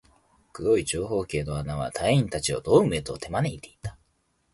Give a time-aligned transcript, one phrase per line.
[0.51, 3.99] 黒い長方形の穴は、隊員達をドームへと手招いていた